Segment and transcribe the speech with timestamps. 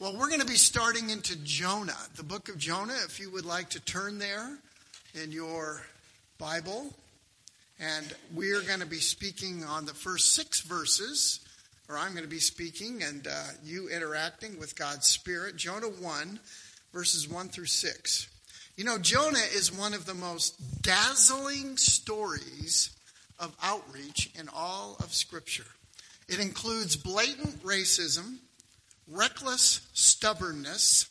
[0.00, 3.44] Well, we're going to be starting into Jonah, the book of Jonah, if you would
[3.44, 4.56] like to turn there
[5.20, 5.82] in your
[6.38, 6.94] Bible.
[7.80, 11.40] And we're going to be speaking on the first six verses,
[11.88, 15.56] or I'm going to be speaking and uh, you interacting with God's Spirit.
[15.56, 16.38] Jonah 1,
[16.92, 18.28] verses 1 through 6.
[18.76, 22.90] You know, Jonah is one of the most dazzling stories
[23.40, 25.66] of outreach in all of Scripture.
[26.28, 28.36] It includes blatant racism
[29.10, 31.06] reckless stubbornness,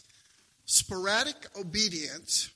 [0.65, 2.51] sporadic obedience,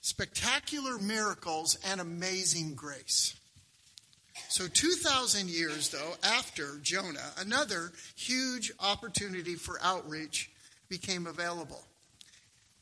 [0.00, 3.34] spectacular miracles, and amazing grace.
[4.48, 10.50] So, 2,000 years, though, after Jonah, another huge opportunity for outreach
[10.88, 11.82] became available.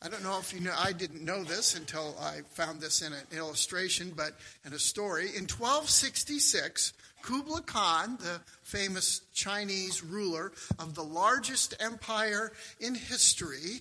[0.05, 3.13] I don't know if you know, I didn't know this until I found this in
[3.13, 4.33] an illustration, but
[4.65, 5.27] in a story.
[5.27, 13.81] In 1266, Kublai Khan, the famous Chinese ruler of the largest empire in history,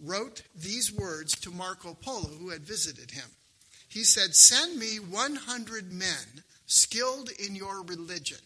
[0.00, 3.28] wrote these words to Marco Polo, who had visited him.
[3.88, 8.38] He said, Send me 100 men skilled in your religion,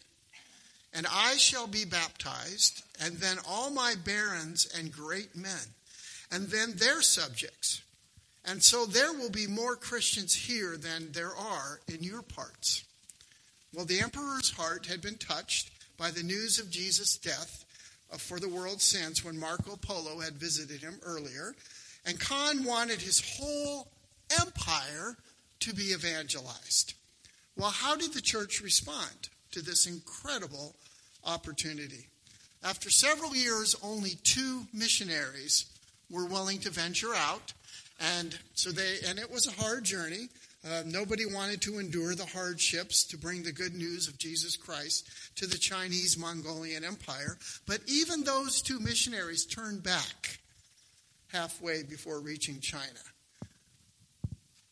[0.93, 5.75] and I shall be baptized, and then all my barons and great men,
[6.31, 7.83] and then their subjects.
[8.45, 12.85] And so there will be more Christians here than there are in your parts.
[13.75, 17.65] Well, the emperor's heart had been touched by the news of Jesus' death
[18.13, 21.55] uh, for the world's sins when Marco Polo had visited him earlier.
[22.05, 23.89] And Khan wanted his whole
[24.41, 25.17] empire
[25.61, 26.95] to be evangelized.
[27.57, 30.75] Well, how did the church respond to this incredible
[31.25, 32.07] opportunity?
[32.63, 35.67] After several years, only two missionaries
[36.11, 37.53] were willing to venture out.
[37.99, 40.29] And so they, and it was a hard journey.
[40.67, 45.09] Uh, nobody wanted to endure the hardships to bring the good news of Jesus Christ
[45.37, 47.39] to the Chinese Mongolian Empire.
[47.67, 50.41] But even those two missionaries turned back
[51.29, 52.83] halfway before reaching China.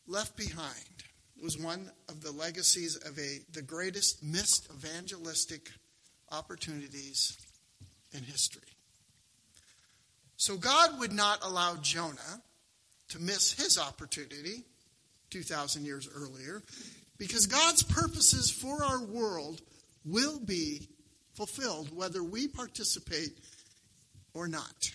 [0.09, 1.05] Left behind
[1.41, 5.71] was one of the legacies of a, the greatest missed evangelistic
[6.33, 7.39] opportunities
[8.13, 8.63] in history.
[10.37, 12.43] So God would not allow Jonah
[13.11, 14.65] to miss his opportunity
[15.35, 16.63] 2,000 years earlier,
[17.19, 19.63] because God's purposes for our world
[20.05, 20.89] will be
[21.35, 23.37] fulfilled whether we participate
[24.33, 24.93] or not.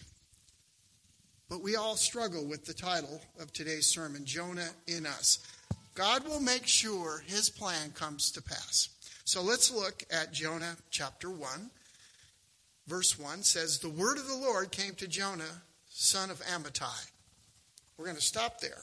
[1.50, 5.40] But we all struggle with the title of today's sermon Jonah in Us.
[5.94, 8.88] God will make sure his plan comes to pass.
[9.26, 11.70] So let's look at Jonah chapter 1.
[12.88, 17.12] Verse 1 says, The word of the Lord came to Jonah, son of Amittai.
[17.98, 18.80] We're going to stop there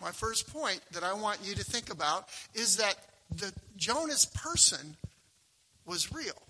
[0.00, 2.96] my first point that I want you to think about is that
[3.34, 4.96] the Jonah's person
[5.86, 6.42] was real.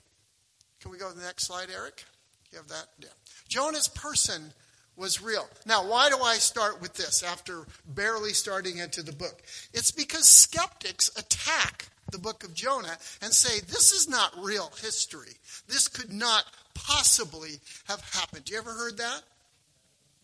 [0.80, 2.04] Can we go to the next slide, Eric?
[2.52, 2.86] You have that?
[2.98, 3.08] Yeah.
[3.48, 4.52] Jonah's person
[4.96, 5.48] was real.
[5.66, 9.42] Now, why do I start with this after barely starting into the book?
[9.72, 15.34] It's because skeptics attack the book of Jonah and say, this is not real history.
[15.68, 16.44] This could not
[16.74, 18.50] possibly have happened.
[18.50, 19.22] You ever heard that?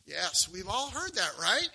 [0.07, 1.69] Yes, we've all heard that, right?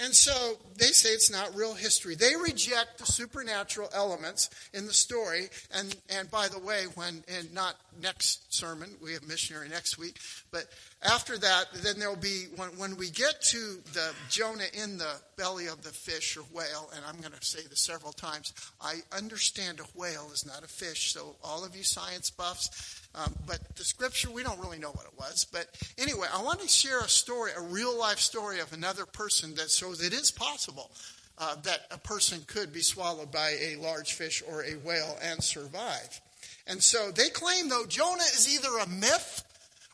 [0.00, 2.14] And so they say it's not real history.
[2.14, 5.48] They reject the supernatural elements in the story.
[5.74, 10.18] And, and by the way, when, and not next sermon, we have missionary next week,
[10.52, 10.66] but
[11.02, 15.66] after that, then there'll be, when, when we get to the Jonah in the belly
[15.66, 19.80] of the fish or whale, and I'm going to say this several times, I understand
[19.80, 21.12] a whale is not a fish.
[21.12, 25.06] So all of you science buffs, um, but the scripture, we don't really know what
[25.06, 25.46] it was.
[25.50, 25.66] But
[25.98, 29.70] anyway, I want to share a story, a real life story of another person that
[29.70, 30.90] shows it is possible
[31.38, 35.42] uh, that a person could be swallowed by a large fish or a whale and
[35.42, 36.20] survive.
[36.66, 39.44] And so they claim, though, Jonah is either a myth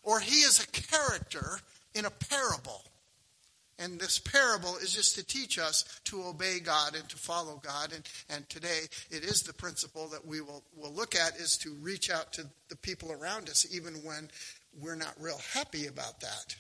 [0.03, 1.61] or he is a character
[1.95, 2.83] in a parable.
[3.79, 7.93] And this parable is just to teach us to obey God and to follow God.
[7.93, 11.75] And, and today it is the principle that we will, will look at is to
[11.81, 14.29] reach out to the people around us, even when
[14.81, 16.57] we're not real happy about that.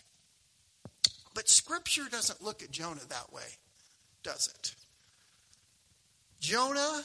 [1.35, 3.43] But Scripture doesn't look at Jonah that way,
[4.23, 4.75] does it?
[6.41, 7.03] Jonah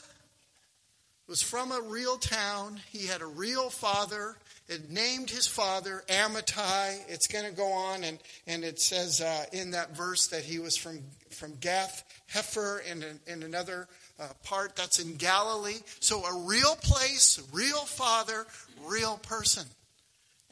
[1.30, 2.80] was from a real town.
[2.90, 4.36] He had a real father.
[4.68, 7.02] It named his father Amittai.
[7.08, 8.18] It's going to go on, and,
[8.48, 12.04] and it says uh, in that verse that he was from, from Gath
[12.34, 13.88] Hepher in, in another
[14.20, 15.80] uh, part that's in Galilee.
[16.00, 18.48] So a real place, real father,
[18.86, 19.66] real person.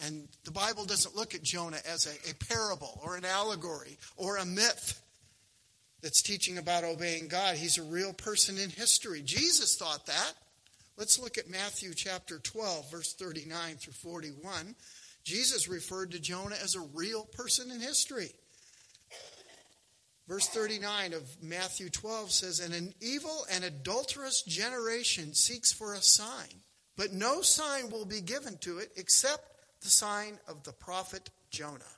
[0.06, 4.38] And the Bible doesn't look at Jonah as a, a parable or an allegory or
[4.38, 5.02] a myth
[6.04, 7.56] that's teaching about obeying God.
[7.56, 9.24] He's a real person in history.
[9.26, 10.34] Jesus thought that.
[10.98, 14.74] Let's look at Matthew chapter 12, verse 39 through 41.
[15.24, 18.32] Jesus referred to Jonah as a real person in history.
[20.28, 26.02] Verse 39 of Matthew 12 says, And an evil and adulterous generation seeks for a
[26.02, 26.64] sign,
[26.96, 29.44] but no sign will be given to it except
[29.82, 31.94] the sign of the prophet Jonah.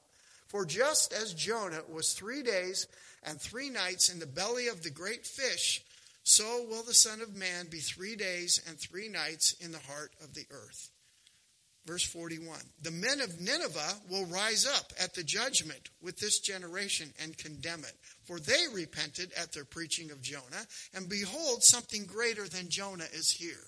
[0.50, 2.88] For just as Jonah was three days
[3.24, 5.86] and three nights in the belly of the great fish,
[6.24, 10.12] so will the Son of Man be three days and three nights in the heart
[10.24, 10.89] of the earth.
[11.86, 17.12] Verse 41 The men of Nineveh will rise up at the judgment with this generation
[17.24, 17.95] and condemn it,
[18.25, 23.31] for they repented at their preaching of Jonah, and behold, something greater than Jonah is
[23.31, 23.65] here.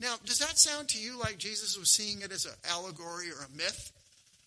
[0.00, 3.44] Now, does that sound to you like Jesus was seeing it as an allegory or
[3.44, 3.92] a myth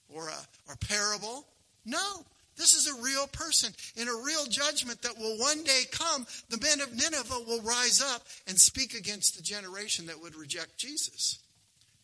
[0.07, 1.45] or a, or a parable?
[1.85, 2.25] No.
[2.61, 6.27] This is a real person in a real judgment that will one day come.
[6.51, 10.77] The men of Nineveh will rise up and speak against the generation that would reject
[10.77, 11.39] Jesus.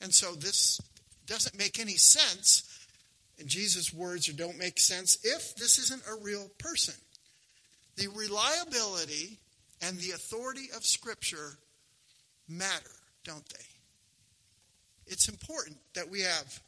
[0.01, 0.81] And so this
[1.27, 2.63] doesn't make any sense.
[3.37, 6.95] And Jesus' words don't make sense if this isn't a real person.
[7.95, 9.37] The reliability
[9.83, 11.59] and the authority of Scripture
[12.49, 13.65] matter, don't they?
[15.05, 16.59] It's important that we have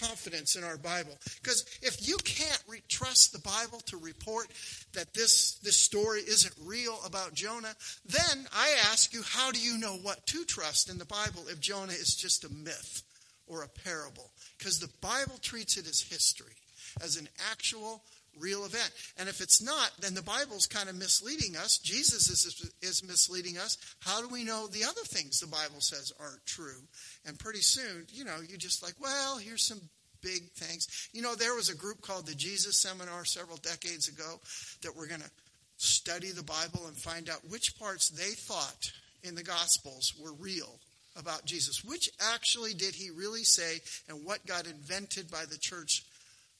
[0.00, 1.16] confidence in our Bible.
[1.42, 4.48] Because if you can't re- trust the Bible to report
[4.92, 9.78] that this, this story isn't real about Jonah, then I ask you, how do you
[9.78, 13.02] know what to trust in the Bible if Jonah is just a myth
[13.46, 14.30] or a parable?
[14.58, 16.56] Because the Bible treats it as history,
[17.02, 18.02] as an actual
[18.38, 18.90] real event.
[19.18, 21.78] And if it's not, then the Bible's kind of misleading us.
[21.78, 23.78] Jesus is, is misleading us.
[24.00, 26.82] How do we know the other things the Bible says aren't true?
[27.24, 29.80] And pretty soon, you know, you just like, well, here's some
[30.22, 31.08] big things.
[31.12, 34.40] You know, there was a group called the Jesus Seminar several decades ago
[34.82, 35.30] that were going to
[35.76, 38.92] study the Bible and find out which parts they thought
[39.22, 40.78] in the Gospels were real
[41.16, 41.84] about Jesus.
[41.84, 46.04] Which actually did he really say and what got invented by the church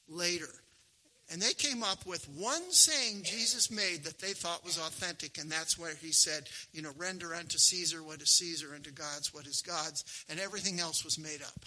[0.07, 0.49] later?
[1.31, 5.51] And they came up with one saying Jesus made that they thought was authentic, and
[5.51, 9.45] that's where he said, you know, render unto Caesar what is Caesar, unto God's what
[9.45, 11.65] is God's, and everything else was made up.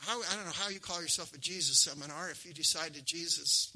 [0.00, 3.70] How, I don't know how you call yourself a Jesus seminar if you decided Jesus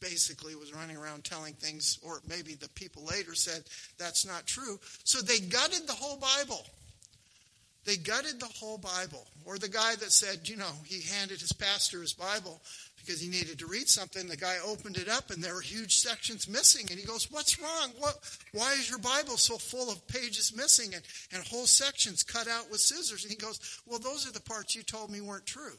[0.00, 3.62] basically was running around telling things, or maybe the people later said
[3.98, 4.78] that's not true.
[5.04, 6.64] So they gutted the whole Bible.
[7.84, 9.26] They gutted the whole Bible.
[9.44, 12.60] Or the guy that said, you know, he handed his pastor his Bible
[13.04, 14.26] because he needed to read something.
[14.26, 16.86] The guy opened it up and there were huge sections missing.
[16.90, 17.90] And he goes, What's wrong?
[17.98, 18.18] What,
[18.52, 21.02] why is your Bible so full of pages missing and,
[21.32, 23.24] and whole sections cut out with scissors?
[23.24, 25.76] And he goes, Well, those are the parts you told me weren't true.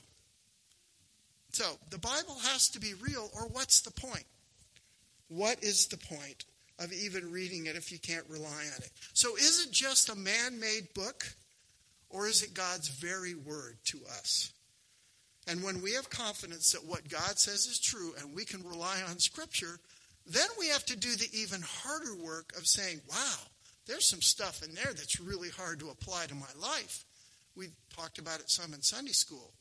[1.52, 4.26] So the Bible has to be real, or what's the point?
[5.28, 6.46] What is the point
[6.80, 8.92] of even reading it if you can't rely on it?
[9.14, 11.26] So is it just a man made book,
[12.10, 14.52] or is it God's very word to us?
[15.48, 19.02] And when we have confidence that what God says is true and we can rely
[19.10, 19.80] on Scripture,
[20.26, 23.36] then we have to do the even harder work of saying, wow,
[23.86, 27.04] there's some stuff in there that's really hard to apply to my life.
[27.56, 29.52] We talked about it some in Sunday school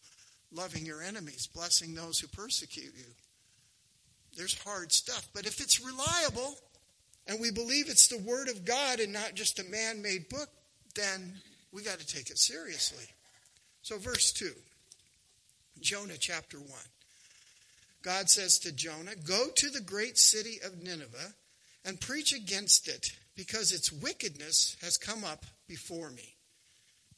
[0.55, 3.07] loving your enemies, blessing those who persecute you.
[4.37, 5.29] There's hard stuff.
[5.35, 6.57] But if it's reliable
[7.27, 10.49] and we believe it's the Word of God and not just a man made book,
[10.95, 11.35] then
[11.73, 13.05] we got to take it seriously.
[13.83, 14.53] So, verse 2.
[15.81, 16.69] Jonah chapter 1.
[18.03, 21.35] God says to Jonah, Go to the great city of Nineveh
[21.85, 26.35] and preach against it, because its wickedness has come up before me.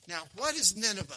[0.09, 1.15] Now, what is Nineveh?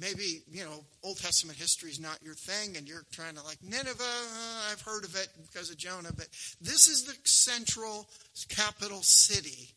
[0.00, 3.58] Maybe, you know, Old Testament history is not your thing, and you're trying to like,
[3.62, 6.28] Nineveh, uh, I've heard of it because of Jonah, but
[6.60, 8.08] this is the central
[8.48, 9.70] capital city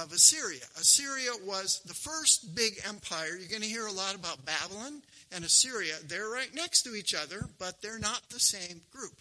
[0.00, 0.62] of Assyria.
[0.76, 3.36] Assyria was the first big empire.
[3.36, 5.02] You're going to hear a lot about Babylon
[5.36, 5.94] and Assyria.
[6.08, 9.12] They're right next to each other, but they're not the same group.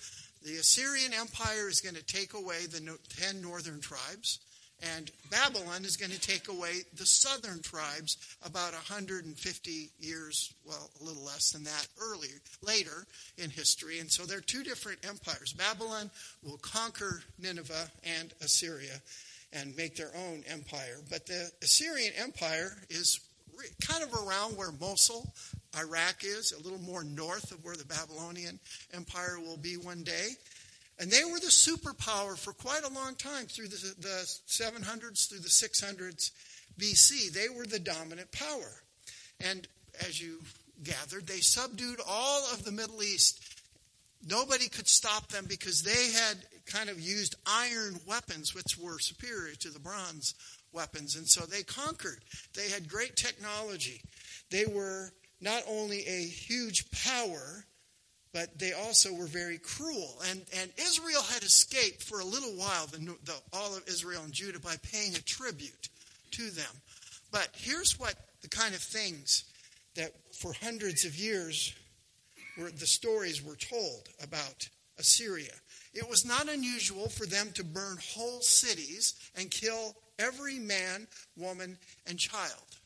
[0.43, 4.39] The Assyrian Empire is going to take away the ten northern tribes,
[4.81, 11.03] and Babylon is going to take away the southern tribes about 150 years, well, a
[11.03, 13.05] little less than that, earlier, later
[13.37, 13.99] in history.
[13.99, 15.53] And so they're two different empires.
[15.53, 16.09] Babylon
[16.43, 19.01] will conquer Nineveh and Assyria
[19.51, 20.97] and make their own empire.
[21.09, 23.19] But the Assyrian Empire is
[23.81, 25.33] kind of around where Mosul,
[25.77, 28.59] Iraq is, a little more north of where the Babylonian
[28.93, 30.29] Empire will be one day.
[30.99, 35.39] And they were the superpower for quite a long time through the, the 700s, through
[35.39, 36.31] the 600s
[36.79, 37.31] BC.
[37.33, 38.71] They were the dominant power.
[39.41, 39.67] And
[40.07, 40.39] as you
[40.83, 43.41] gathered, they subdued all of the Middle East.
[44.27, 49.55] Nobody could stop them because they had kind of used iron weapons, which were superior
[49.55, 50.33] to the bronze
[50.75, 51.15] weapons.
[51.15, 52.19] And so they conquered.
[52.53, 54.01] They had great technology.
[54.51, 57.65] They were not only a huge power,
[58.33, 60.21] but they also were very cruel.
[60.29, 64.33] And, and Israel had escaped for a little while, the, the, all of Israel and
[64.33, 65.89] Judah, by paying a tribute
[66.31, 66.81] to them.
[67.31, 69.45] But here's what the kind of things
[69.95, 71.73] that for hundreds of years
[72.57, 74.67] were, the stories were told about
[74.97, 75.53] Assyria.
[75.93, 81.77] It was not unusual for them to burn whole cities and kill every man, woman,
[82.07, 82.77] and child.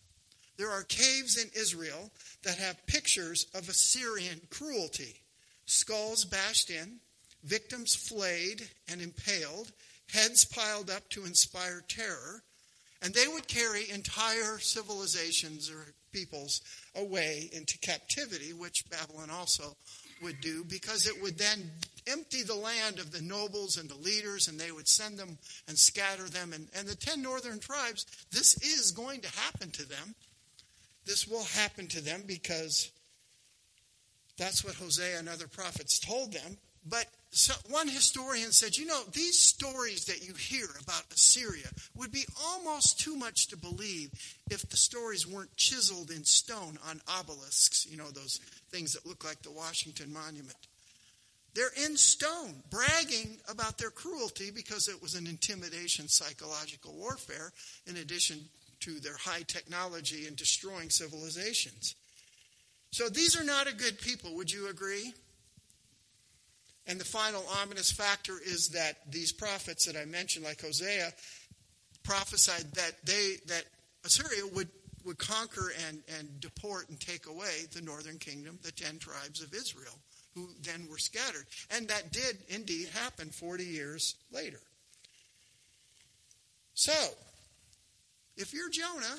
[0.57, 2.11] There are caves in Israel
[2.43, 5.21] that have pictures of Assyrian cruelty
[5.65, 6.99] skulls bashed in,
[7.43, 9.71] victims flayed and impaled,
[10.11, 12.43] heads piled up to inspire terror,
[13.01, 16.61] and they would carry entire civilizations or peoples
[16.95, 19.77] away into captivity, which Babylon also
[20.21, 21.71] would do, because it would then
[22.07, 25.77] empty the land of the nobles and the leaders, and they would send them and
[25.77, 26.53] scatter them.
[26.53, 30.15] And, and the ten northern tribes, this is going to happen to them.
[31.05, 32.91] This will happen to them because
[34.37, 36.57] that's what Hosea and other prophets told them.
[36.85, 42.11] But so one historian said, you know, these stories that you hear about Assyria would
[42.11, 44.09] be almost too much to believe
[44.49, 49.23] if the stories weren't chiseled in stone on obelisks, you know, those things that look
[49.23, 50.57] like the Washington Monument.
[51.55, 57.51] They're in stone, bragging about their cruelty because it was an intimidation psychological warfare,
[57.87, 58.39] in addition
[58.81, 61.95] to their high technology in destroying civilizations.
[62.91, 65.13] So these are not a good people, would you agree?
[66.87, 71.11] And the final ominous factor is that these prophets that I mentioned, like Hosea,
[72.03, 73.65] prophesied that they that
[74.05, 74.69] Assyria would,
[75.05, 79.53] would conquer and, and deport and take away the northern kingdom, the ten tribes of
[79.53, 79.97] Israel,
[80.35, 81.45] who then were scattered.
[81.71, 84.59] And that did indeed happen 40 years later.
[86.73, 86.93] So,
[88.37, 89.17] if you're Jonah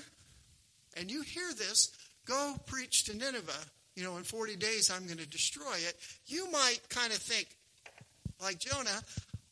[0.96, 1.92] and you hear this,
[2.30, 3.52] Go preach to Nineveh.
[3.96, 5.96] You know, in 40 days I'm going to destroy it.
[6.26, 7.48] You might kind of think,
[8.40, 9.02] like Jonah,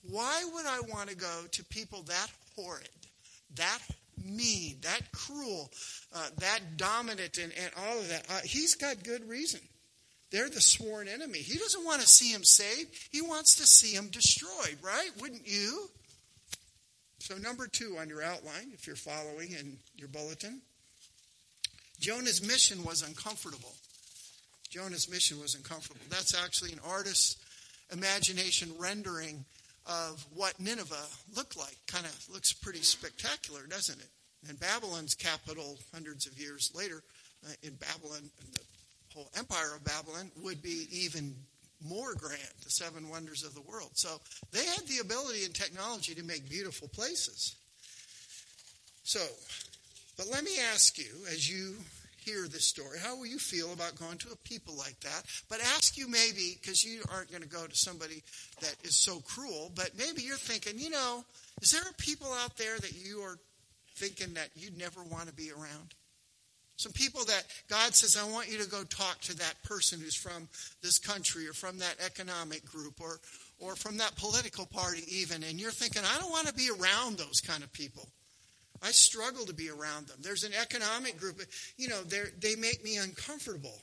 [0.08, 2.88] why would I want to go to people that horrid,
[3.56, 3.80] that
[4.24, 5.70] mean, that cruel,
[6.14, 8.26] uh, that dominant, and, and all of that?
[8.30, 9.60] Uh, he's got good reason.
[10.30, 11.38] They're the sworn enemy.
[11.38, 12.90] He doesn't want to see him saved.
[13.10, 15.10] He wants to see him destroyed, right?
[15.20, 15.88] Wouldn't you?
[17.18, 20.60] So, number two on your outline, if you're following in your bulletin,
[21.98, 23.74] Jonah's mission was uncomfortable.
[24.68, 26.00] Jonah's mission was uncomfortable.
[26.10, 27.36] That's actually an artist's
[27.90, 29.44] imagination rendering
[29.88, 30.94] of what Nineveh
[31.34, 31.76] looked like.
[31.86, 34.08] Kind of looks pretty spectacular, doesn't it?
[34.48, 37.02] And Babylon's capital, hundreds of years later,
[37.44, 38.60] uh, in Babylon, the
[39.14, 41.34] whole empire of Babylon would be even
[41.84, 43.90] more grand, the seven wonders of the world.
[43.94, 44.20] So
[44.52, 47.56] they had the ability and technology to make beautiful places.
[49.02, 49.20] So
[50.18, 51.76] but let me ask you, as you
[52.28, 55.22] hear this story, how will you feel about going to a people like that?
[55.48, 58.22] But ask you maybe, because you aren't going to go to somebody
[58.60, 61.24] that is so cruel, but maybe you're thinking, you know,
[61.62, 63.38] is there people out there that you are
[63.96, 65.94] thinking that you'd never want to be around?
[66.76, 70.14] Some people that God says, I want you to go talk to that person who's
[70.14, 70.48] from
[70.80, 73.18] this country or from that economic group or,
[73.58, 75.42] or from that political party, even.
[75.42, 78.08] And you're thinking, I don't want to be around those kind of people.
[78.82, 80.18] I struggle to be around them.
[80.20, 81.40] There's an economic group,
[81.76, 83.80] you know, they make me uncomfortable.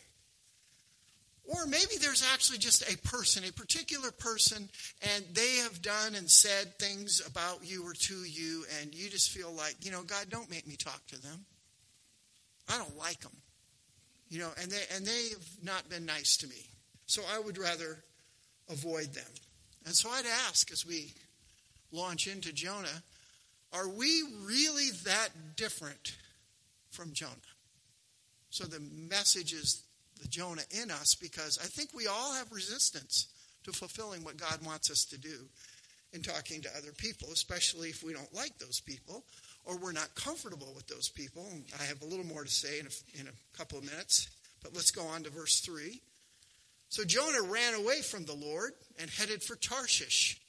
[1.47, 4.67] Or maybe there's actually just a person, a particular person,
[5.13, 9.29] and they have done and said things about you or to you, and you just
[9.29, 11.45] feel like, you know, God, don't make me talk to them.
[12.67, 13.35] I don't like them.
[14.27, 16.67] You know, and they and they've not been nice to me.
[17.05, 18.03] So I would rather
[18.67, 19.31] avoid them.
[19.85, 21.13] And so I'd ask as we
[21.91, 23.03] launch into Jonah,
[23.75, 26.15] are we really that different
[26.91, 27.31] from Jonah?
[28.49, 29.83] So the message is
[30.21, 33.27] the Jonah in us because I think we all have resistance
[33.65, 35.49] to fulfilling what God wants us to do
[36.13, 39.25] in talking to other people, especially if we don't like those people
[39.65, 41.45] or we're not comfortable with those people.
[41.77, 44.29] I have a little more to say in a, in a couple of minutes,
[44.63, 45.99] but let's go on to verse 3.
[46.87, 50.39] So Jonah ran away from the Lord and headed for Tarshish.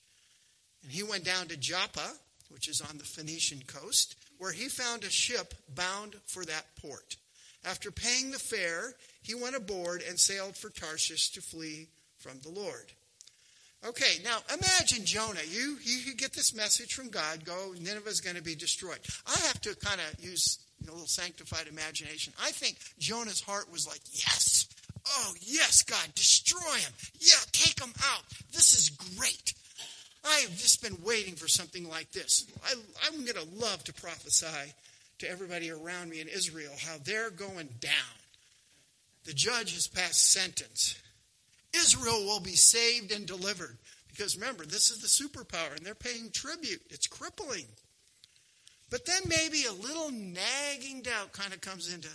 [0.84, 2.12] And he went down to Joppa
[2.50, 7.16] which is on the Phoenician coast, where he found a ship bound for that port.
[7.64, 11.88] After paying the fare, he went aboard and sailed for Tarshish to flee
[12.18, 12.92] from the Lord.
[13.86, 15.40] Okay, now imagine Jonah.
[15.48, 18.98] You, you get this message from God go, Nineveh's going to be destroyed.
[19.26, 22.32] I have to kind of use a little sanctified imagination.
[22.40, 24.66] I think Jonah's heart was like, yes,
[25.06, 26.92] oh, yes, God, destroy him.
[27.20, 28.22] Yeah, take him out.
[28.52, 29.54] This is great.
[30.26, 32.46] I've just been waiting for something like this.
[32.64, 32.74] I,
[33.06, 34.72] I'm going to love to prophesy
[35.18, 37.92] to everybody around me in Israel how they're going down.
[39.24, 40.96] the judge has passed sentence.
[41.74, 43.76] Israel will be saved and delivered.
[44.08, 46.80] Because remember, this is the superpower, and they're paying tribute.
[46.88, 47.66] It's crippling.
[48.88, 52.08] But then maybe a little nagging doubt kind of comes into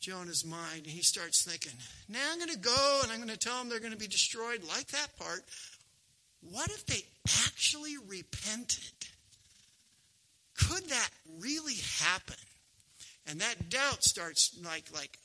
[0.00, 1.72] Jonah's mind, and he starts thinking,
[2.08, 4.06] now I'm going to go and I'm going to tell them they're going to be
[4.06, 5.42] destroyed, like that part.
[6.50, 7.02] What if they
[7.46, 8.92] actually repented?
[10.56, 11.10] Could that
[11.40, 12.36] really happen?
[13.26, 15.18] And that doubt starts like, like,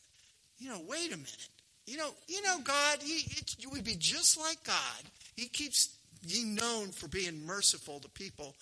[0.58, 1.50] you know, wait a minute.
[1.86, 3.26] You know, you know, God, he,
[3.60, 5.04] it would be just like God.
[5.36, 5.96] He keeps
[6.28, 8.56] being known for being merciful to people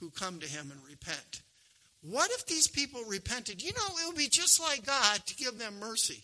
[0.00, 1.42] who come to him and repent.
[2.02, 3.62] What if these people repented?
[3.62, 6.22] You know, it would be just like God to give them mercy.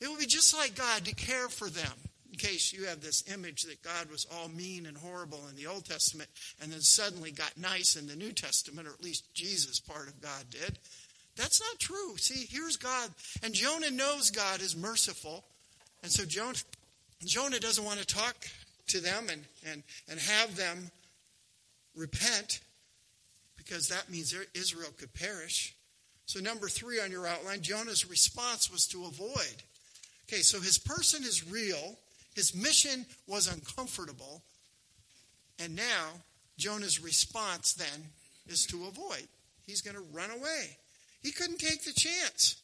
[0.00, 1.92] It would be just like God to care for them.
[2.38, 5.66] In case you have this image that God was all mean and horrible in the
[5.66, 6.30] Old Testament
[6.62, 10.20] and then suddenly got nice in the New Testament, or at least Jesus part of
[10.20, 10.78] God did.
[11.36, 12.16] That's not true.
[12.16, 13.10] See, here's God.
[13.42, 15.44] And Jonah knows God is merciful.
[16.04, 16.58] And so Jonah,
[17.24, 18.36] Jonah doesn't want to talk
[18.88, 20.92] to them and, and, and have them
[21.96, 22.60] repent
[23.56, 25.74] because that means Israel could perish.
[26.26, 29.62] So, number three on your outline, Jonah's response was to avoid.
[30.28, 31.96] Okay, so his person is real,
[32.38, 34.44] his mission was uncomfortable,
[35.58, 36.12] and now
[36.56, 38.04] Jonah's response then
[38.46, 39.26] is to avoid.
[39.66, 40.76] He's going to run away.
[41.20, 42.62] He couldn't take the chance.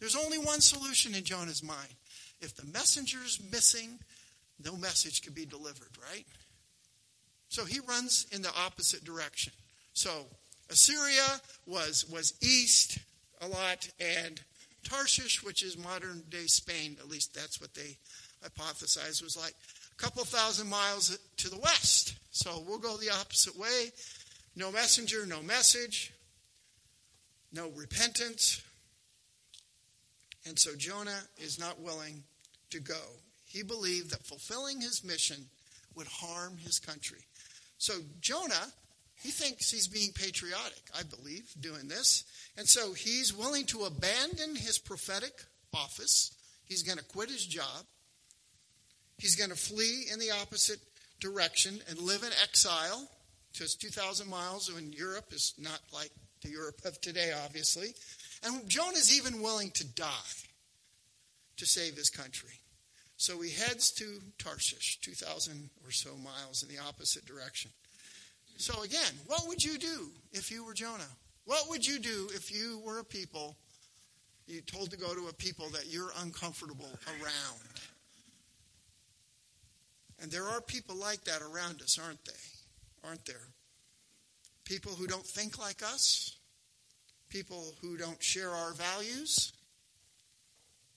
[0.00, 1.94] There's only one solution in Jonah's mind.
[2.40, 4.00] If the messenger's missing,
[4.64, 6.26] no message can be delivered, right?
[7.50, 9.52] So he runs in the opposite direction.
[9.92, 10.26] So
[10.70, 12.98] Assyria was, was east
[13.40, 14.40] a lot, and
[14.82, 17.96] Tarshish, which is modern day Spain, at least that's what they
[18.42, 19.54] hypothesized, was like
[19.92, 22.14] a couple thousand miles to the west.
[22.30, 23.90] So we'll go the opposite way.
[24.56, 26.12] No messenger, no message,
[27.52, 28.62] no repentance.
[30.46, 32.22] And so Jonah is not willing
[32.70, 33.00] to go.
[33.44, 35.46] He believed that fulfilling his mission
[35.94, 37.24] would harm his country.
[37.78, 38.72] So Jonah
[39.22, 42.24] he thinks he's being patriotic, I believe, doing this.
[42.56, 46.32] And so he's willing to abandon his prophetic office.
[46.64, 47.84] He's going to quit his job.
[49.18, 50.78] He's going to flee in the opposite
[51.20, 53.08] direction and live in exile.
[53.52, 56.10] Just 2,000 miles in Europe is not like
[56.42, 57.94] the Europe of today, obviously.
[58.44, 60.08] And Jonah's even willing to die
[61.56, 62.60] to save his country.
[63.16, 67.72] So he heads to Tarshish, 2,000 or so miles in the opposite direction.
[68.58, 71.10] So, again, what would you do if you were Jonah?
[71.44, 73.56] What would you do if you were a people,
[74.46, 77.60] you told to go to a people that you're uncomfortable around?
[80.20, 83.08] And there are people like that around us, aren't they?
[83.08, 83.48] Aren't there?
[84.64, 86.36] People who don't think like us,
[87.28, 89.52] people who don't share our values,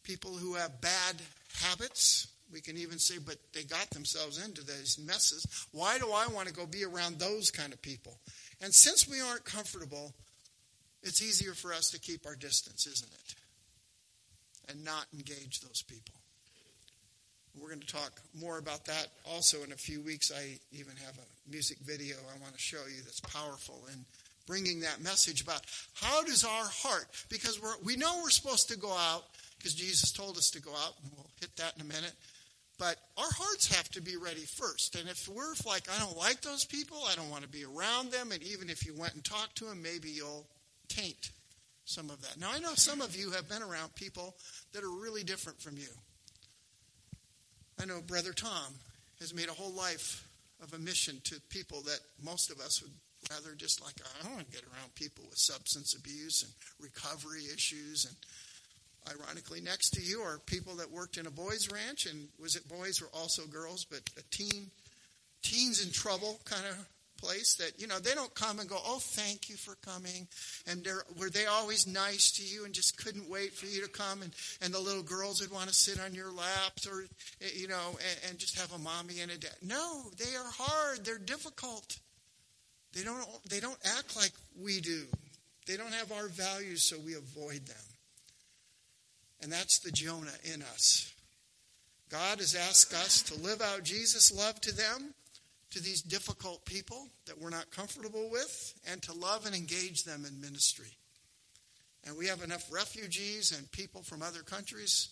[0.03, 1.15] people who have bad
[1.53, 5.45] habits, we can even say, but they got themselves into these messes.
[5.71, 8.19] Why do I want to go be around those kind of people?
[8.61, 10.13] And since we aren't comfortable,
[11.01, 13.35] it's easier for us to keep our distance, isn't it?
[14.69, 16.20] And not engage those people.
[17.59, 20.31] We're going to talk more about that also in a few weeks.
[20.35, 24.05] I even have a music video I want to show you that's powerful in
[24.47, 25.61] bringing that message about
[25.93, 29.23] how does our heart, because we're, we know we're supposed to go out
[29.57, 32.13] because Jesus told us to go out, and we'll hit that in a minute.
[32.79, 34.95] But our hearts have to be ready first.
[34.95, 38.11] And if we're like, I don't like those people, I don't want to be around
[38.11, 40.47] them, and even if you went and talked to them, maybe you'll
[40.87, 41.29] taint
[41.85, 42.39] some of that.
[42.39, 44.35] Now, I know some of you have been around people
[44.73, 45.89] that are really different from you.
[47.81, 48.75] I know Brother Tom
[49.19, 50.27] has made a whole life
[50.61, 52.91] of a mission to people that most of us would
[53.31, 57.43] rather just like, I don't want to get around people with substance abuse and recovery
[57.53, 58.05] issues.
[58.05, 58.15] And
[59.09, 62.67] Ironically, next to you are people that worked in a boys' ranch, and was it
[62.67, 64.69] boys or also girls, but a teen,
[65.41, 66.77] teens in trouble kind of
[67.21, 70.27] place that you know they don't come and go, oh, thank you for coming,
[70.67, 70.87] and
[71.19, 74.33] were they always nice to you and just couldn't wait for you to come, and
[74.61, 77.05] and the little girls would want to sit on your laps or
[77.41, 79.55] eh, you know and, and just have a mommy and a dad.
[79.61, 81.05] No, they are hard.
[81.05, 81.97] They're difficult.
[82.93, 85.05] They don't they don't act like we do.
[85.67, 87.77] They don't have our values, so we avoid them.
[89.41, 91.13] And that's the Jonah in us.
[92.09, 95.13] God has asked us to live out Jesus' love to them,
[95.71, 100.25] to these difficult people that we're not comfortable with, and to love and engage them
[100.27, 100.89] in ministry.
[102.05, 105.09] And we have enough refugees and people from other countries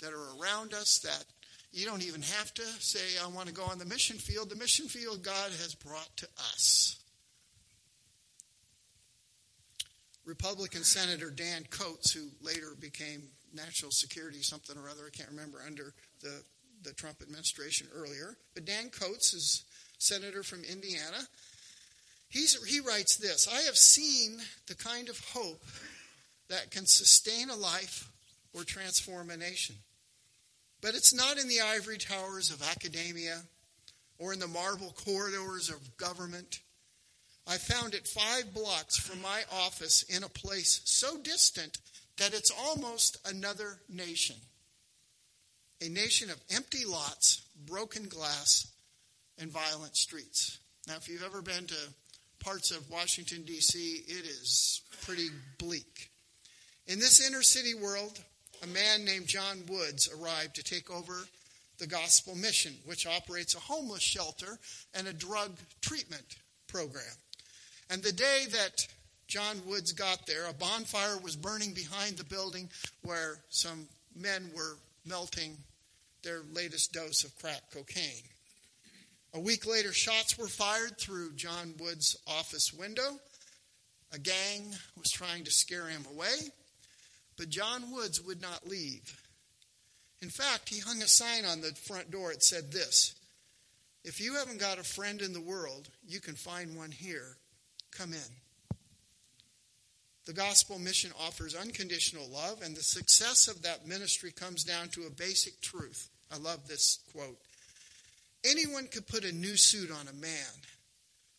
[0.00, 1.24] that are around us that
[1.72, 4.50] you don't even have to say, I want to go on the mission field.
[4.50, 6.96] The mission field God has brought to us.
[10.24, 13.22] Republican Senator Dan Coats, who later became
[13.54, 15.02] national security something or other.
[15.06, 16.42] I can't remember under the,
[16.82, 18.36] the Trump administration earlier.
[18.54, 19.64] But Dan Coats is
[20.00, 21.28] senator from Indiana.
[22.28, 25.62] He's, he writes this I have seen the kind of hope
[26.48, 28.10] that can sustain a life
[28.52, 29.76] or transform a nation.
[30.80, 33.42] But it's not in the ivory towers of academia
[34.18, 36.60] or in the marble corridors of government.
[37.46, 41.78] I found it five blocks from my office in a place so distant
[42.18, 44.36] that it's almost another nation.
[45.80, 48.66] A nation of empty lots, broken glass,
[49.40, 50.58] and violent streets.
[50.86, 51.76] Now, if you've ever been to
[52.38, 56.10] parts of Washington, D.C., it is pretty bleak.
[56.86, 58.20] In this inner city world,
[58.62, 61.26] a man named John Woods arrived to take over
[61.78, 64.58] the gospel mission, which operates a homeless shelter
[64.94, 66.36] and a drug treatment
[66.68, 67.16] program.
[67.88, 68.86] And the day that
[69.26, 72.68] John Woods got there, a bonfire was burning behind the building
[73.02, 74.76] where some men were
[75.06, 75.56] melting
[76.22, 78.29] their latest dose of crack cocaine.
[79.32, 83.20] A week later, shots were fired through John Woods' office window.
[84.12, 86.34] A gang was trying to scare him away,
[87.36, 89.22] but John Woods would not leave.
[90.20, 92.32] In fact, he hung a sign on the front door.
[92.32, 93.14] It said this
[94.04, 97.36] If you haven't got a friend in the world, you can find one here.
[97.92, 98.76] Come in.
[100.26, 105.06] The gospel mission offers unconditional love, and the success of that ministry comes down to
[105.06, 106.08] a basic truth.
[106.32, 107.38] I love this quote
[108.44, 110.52] Anyone could put a new suit on a man,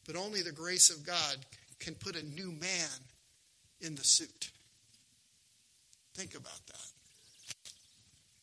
[0.06, 1.38] but only the grace of God
[1.80, 2.90] can put a new man
[3.80, 4.52] in the suit.
[6.14, 6.86] Think about that.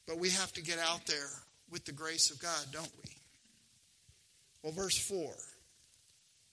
[0.06, 1.30] But we have to get out there
[1.70, 3.10] with the grace of God, don't we?
[4.62, 5.32] Well, verse 4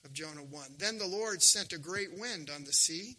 [0.04, 0.66] of Jonah 1.
[0.78, 3.16] Then the Lord sent a great wind on the sea,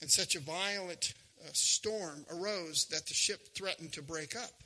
[0.00, 4.62] and such a violent uh, storm arose that the ship threatened to break up.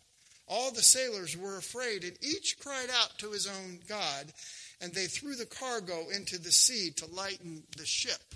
[0.48, 4.33] All the sailors were afraid, and each cried out to his own God,
[4.81, 8.35] and they threw the cargo into the sea to lighten the ship.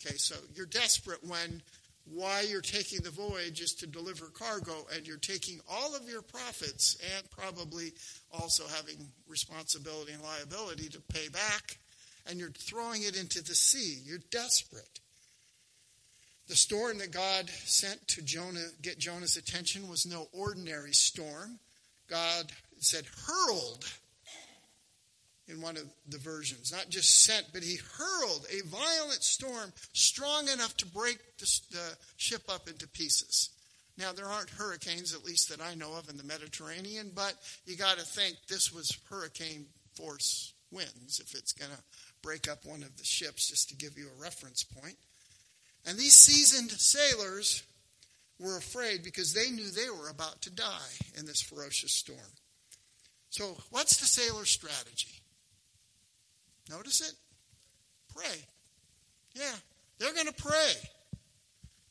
[0.00, 1.62] Okay, so you're desperate when
[2.06, 6.22] why you're taking the voyage is to deliver cargo, and you're taking all of your
[6.22, 7.92] profits and probably
[8.32, 8.96] also having
[9.28, 11.78] responsibility and liability to pay back,
[12.26, 13.98] and you're throwing it into the sea.
[14.04, 15.00] You're desperate.
[16.50, 21.60] The storm that God sent to Jonah get Jonah's attention was no ordinary storm.
[22.08, 23.88] God said hurled
[25.46, 26.72] in one of the versions.
[26.72, 31.96] Not just sent, but he hurled a violent storm strong enough to break the, the
[32.16, 33.50] ship up into pieces.
[33.96, 37.34] Now, there aren't hurricanes, at least that I know of, in the Mediterranean, but
[37.64, 41.82] you got to think this was hurricane force winds if it's going to
[42.22, 44.96] break up one of the ships, just to give you a reference point.
[45.86, 47.62] And these seasoned sailors
[48.38, 52.18] were afraid because they knew they were about to die in this ferocious storm.
[53.30, 55.20] So, what's the sailor's strategy?
[56.68, 57.14] Notice it?
[58.14, 58.44] Pray.
[59.34, 59.54] Yeah,
[59.98, 60.72] they're going to pray.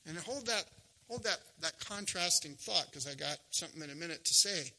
[0.07, 0.65] And hold that
[1.09, 4.71] hold that, that contrasting thought because I got something in a minute to say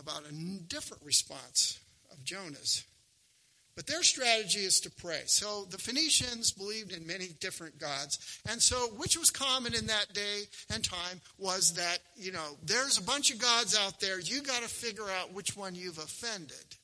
[0.00, 0.32] about a
[0.68, 1.78] different response
[2.10, 2.84] of Jonah's.
[3.78, 5.22] But their strategy is to pray.
[5.26, 8.40] So the Phoenicians believed in many different gods.
[8.50, 12.98] And so, which was common in that day and time was that, you know, there's
[12.98, 14.18] a bunch of gods out there.
[14.18, 16.74] You got to figure out which one you've offended.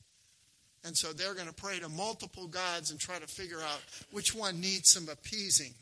[0.85, 3.80] And so they're going to pray to multiple gods and try to figure out
[4.12, 5.74] which one needs some appeasing.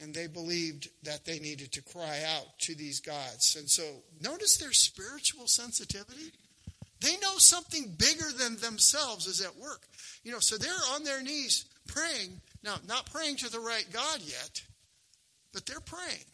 [0.00, 3.54] And they believed that they needed to cry out to these gods.
[3.54, 3.82] And so
[4.22, 6.32] notice their spiritual sensitivity.
[7.00, 9.82] They know something bigger than themselves is at work.
[10.24, 12.40] You know, so they're on their knees praying.
[12.64, 14.62] Now, not praying to the right God yet,
[15.52, 16.24] but they're praying.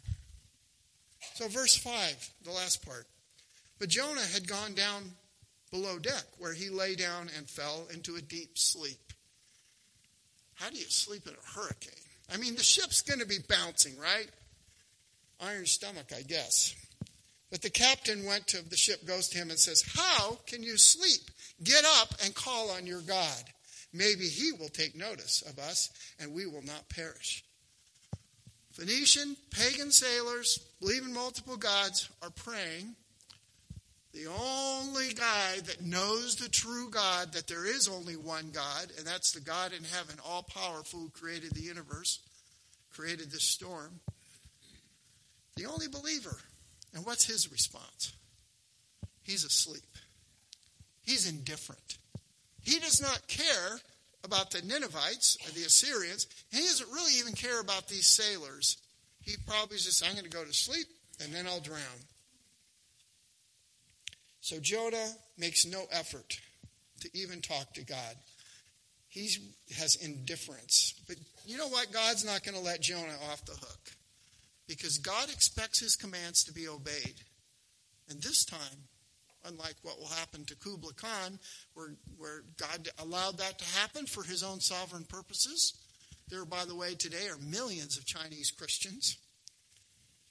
[1.35, 3.07] So, verse 5, the last part.
[3.79, 5.03] But Jonah had gone down
[5.71, 9.13] below deck, where he lay down and fell into a deep sleep.
[10.55, 11.91] How do you sleep in a hurricane?
[12.33, 14.29] I mean, the ship's going to be bouncing, right?
[15.41, 16.75] Iron stomach, I guess.
[17.51, 20.77] But the captain went to the ship, goes to him and says, How can you
[20.77, 21.31] sleep?
[21.63, 23.45] Get up and call on your God.
[23.93, 27.45] Maybe he will take notice of us and we will not perish.
[28.73, 32.97] Phoenician, pagan sailors, believing multiple gods, are praying.
[34.13, 39.07] The only guy that knows the true God, that there is only one God, and
[39.07, 42.19] that's the God in heaven, all powerful, who created the universe,
[42.93, 44.01] created this storm.
[45.57, 46.37] The only believer
[46.95, 48.13] and what's his response?
[49.23, 49.83] He's asleep.
[51.03, 51.99] He's indifferent.
[52.63, 53.79] He does not care
[54.23, 56.27] about the Ninevites or the Assyrians.
[56.51, 58.79] He doesn't really even care about these sailors.
[59.21, 60.87] he probably just, I'm going to go to sleep
[61.23, 61.81] and then I'll drown.
[64.41, 66.39] So Jonah makes no effort
[67.01, 68.17] to even talk to God.
[69.09, 69.31] He
[69.79, 70.95] has indifference.
[71.07, 71.93] But you know what?
[71.93, 73.91] God's not going to let Jonah off the hook
[74.67, 77.21] because God expects his commands to be obeyed.
[78.09, 78.89] And this time,
[79.45, 81.39] unlike what will happen to Kubla Khan,
[81.75, 85.75] where, where God allowed that to happen for his own sovereign purposes,
[86.29, 89.19] there, by the way, today are millions of Chinese Christians.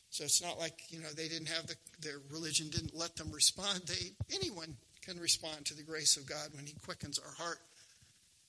[0.10, 3.32] So it's not like, you know, they didn't have the, their religion didn't let them
[3.32, 3.84] respond.
[3.88, 7.60] They, anyone can respond to the grace of God when He quickens our heart.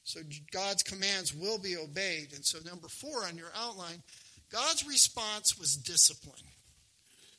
[0.04, 0.20] So
[0.52, 2.32] God's commands will be obeyed.
[2.34, 4.02] And so, number four on your outline,
[4.54, 6.46] God's response was discipline.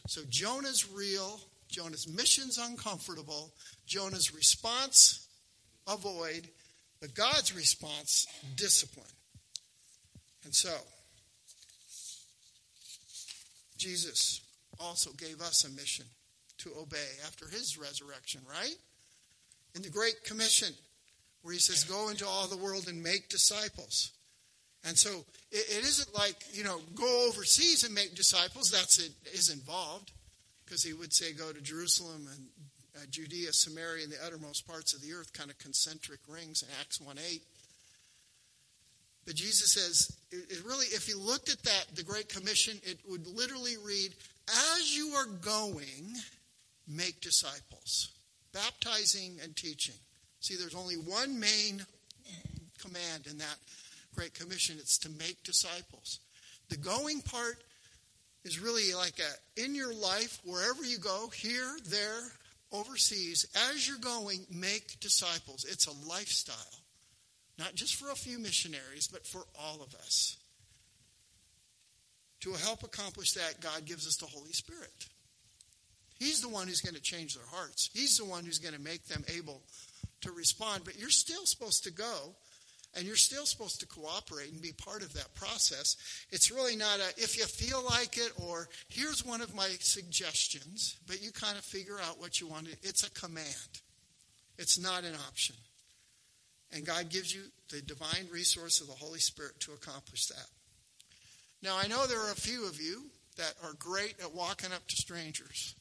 [0.07, 3.53] So Jonah's real, Jonah's mission's uncomfortable,
[3.87, 5.25] Jonah's response,
[5.87, 6.49] avoid,
[6.99, 9.05] but God's response, discipline.
[10.43, 10.75] And so,
[13.77, 14.41] Jesus
[14.77, 16.05] also gave us a mission
[16.57, 18.75] to obey after his resurrection, right?
[19.73, 20.73] In the Great Commission,
[21.43, 24.11] where he says, Go into all the world and make disciples.
[24.87, 28.69] And so it, it isn't like, you know, go overseas and make disciples.
[28.69, 30.11] That's it is involved.
[30.65, 32.45] Because he would say, Go to Jerusalem and
[32.95, 36.69] uh, Judea, Samaria, and the uttermost parts of the earth, kind of concentric rings in
[36.79, 37.41] Acts 1 8.
[39.25, 43.25] But Jesus says, it really, if you looked at that, the Great Commission, it would
[43.25, 44.13] literally read,
[44.77, 46.13] As you are going,
[46.87, 48.11] make disciples,
[48.53, 49.95] baptizing and teaching.
[50.41, 51.83] See, there's only one main
[52.79, 53.57] command in that
[54.15, 56.19] Great Commission it's to make disciples.
[56.69, 57.63] The going part
[58.43, 62.21] is really like a in your life, wherever you go, here, there,
[62.71, 65.65] overseas, as you're going, make disciples.
[65.69, 66.55] It's a lifestyle.
[67.57, 70.37] Not just for a few missionaries, but for all of us.
[72.41, 75.07] To help accomplish that, God gives us the Holy Spirit.
[76.19, 77.89] He's the one who's going to change their hearts.
[77.93, 79.61] He's the one who's going to make them able
[80.21, 80.83] to respond.
[80.85, 82.35] But you're still supposed to go,
[82.95, 85.97] and you're still supposed to cooperate and be part of that process.
[86.31, 90.97] It's really not a if you feel like it or here's one of my suggestions,
[91.07, 92.67] but you kind of figure out what you want.
[92.81, 93.81] It's a command,
[94.57, 95.55] it's not an option.
[96.73, 100.47] And God gives you the divine resource of the Holy Spirit to accomplish that.
[101.61, 103.03] Now, I know there are a few of you
[103.37, 105.75] that are great at walking up to strangers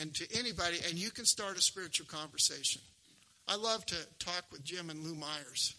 [0.00, 2.80] and to anybody, and you can start a spiritual conversation.
[3.46, 5.74] I love to talk with Jim and Lou Myers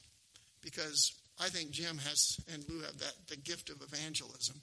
[0.61, 4.55] because I think Jim has and Lou have that the gift of evangelism.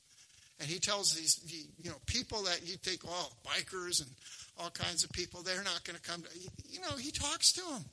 [0.58, 1.40] And he tells these
[1.78, 4.10] you know people that you think oh bikers and
[4.58, 6.28] all kinds of people they're not going to come to
[6.68, 7.84] you know he talks to them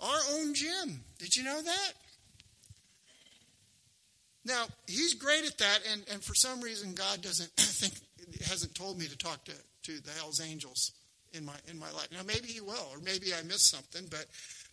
[0.00, 1.00] our own Jim.
[1.18, 1.92] Did you know that?
[4.44, 7.94] Now, he's great at that, and, and for some reason, God doesn't I think,
[8.44, 9.52] hasn't told me to talk to,
[9.84, 10.92] to the Hells Angels
[11.32, 12.08] in my, in my life.
[12.12, 14.26] Now, maybe he will, or maybe I missed something, but,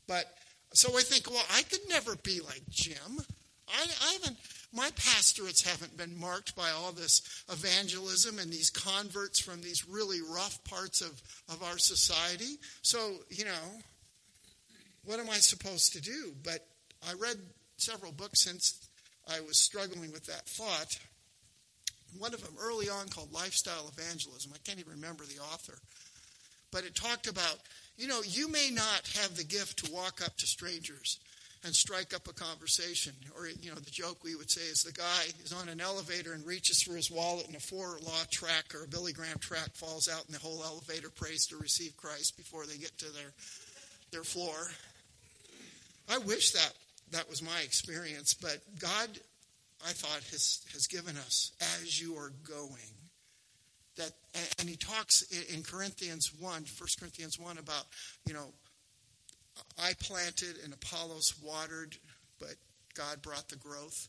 [0.07, 0.25] but
[0.73, 3.19] so I think, well, I could never be like Jim.
[3.67, 4.37] I, I haven't,
[4.73, 10.19] my pastorates haven't been marked by all this evangelism and these converts from these really
[10.21, 12.57] rough parts of, of our society.
[12.81, 13.81] So, you know,
[15.05, 16.33] what am I supposed to do?
[16.43, 16.65] But
[17.07, 17.37] I read
[17.77, 18.89] several books since
[19.29, 20.99] I was struggling with that thought.
[22.17, 24.51] One of them early on called Lifestyle Evangelism.
[24.53, 25.77] I can't even remember the author.
[26.71, 27.57] But it talked about,
[27.97, 31.19] you know, you may not have the gift to walk up to strangers
[31.63, 33.13] and strike up a conversation.
[33.37, 36.33] Or, you know, the joke we would say is the guy is on an elevator
[36.33, 39.69] and reaches for his wallet and a four law track or a Billy Graham track
[39.73, 43.31] falls out and the whole elevator prays to receive Christ before they get to their,
[44.11, 44.55] their floor.
[46.09, 46.73] I wish that
[47.11, 49.07] that was my experience, but God,
[49.85, 51.51] I thought, has, has given us
[51.81, 52.92] as you are going.
[53.97, 54.11] That,
[54.59, 55.21] and he talks
[55.53, 56.65] in Corinthians 1, 1
[56.99, 57.85] Corinthians 1 about,
[58.25, 58.47] you know,
[59.79, 61.95] I planted and Apollos watered,
[62.39, 62.55] but
[62.95, 64.07] God brought the growth.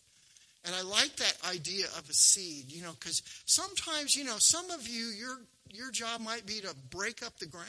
[0.65, 4.71] And I like that idea of a seed, you know, because sometimes, you know, some
[4.71, 5.37] of you, your
[5.71, 7.67] your job might be to break up the ground.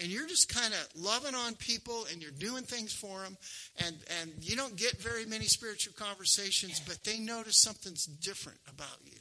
[0.00, 3.36] And you're just kind of loving on people and you're doing things for them
[3.84, 8.98] and and you don't get very many spiritual conversations but they notice something's different about
[9.04, 9.18] you.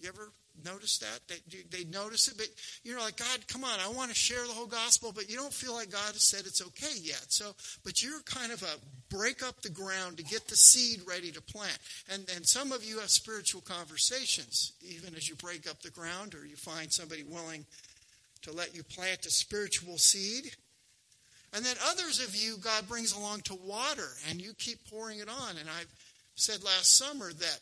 [0.00, 0.32] You ever
[0.64, 2.46] notice that they, they notice it but
[2.84, 5.52] you're like god come on i want to share the whole gospel but you don't
[5.52, 7.52] feel like god has said it's okay yet so
[7.84, 11.40] but you're kind of a break up the ground to get the seed ready to
[11.40, 11.78] plant
[12.12, 16.34] and and some of you have spiritual conversations even as you break up the ground
[16.34, 17.64] or you find somebody willing
[18.42, 20.50] to let you plant a spiritual seed.
[21.54, 25.28] And then others of you, God brings along to water, and you keep pouring it
[25.28, 25.56] on.
[25.58, 25.92] And I've
[26.34, 27.58] said last summer that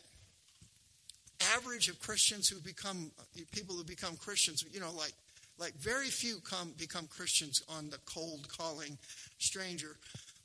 [1.56, 3.10] average of Christians who become
[3.52, 5.12] people who become Christians, you know, like
[5.60, 8.96] like very few come become Christians on the cold calling
[9.38, 9.96] stranger,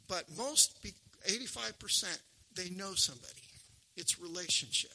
[0.07, 0.85] but most
[1.25, 2.19] 85%
[2.55, 3.33] they know somebody.
[3.95, 4.91] It's relationship.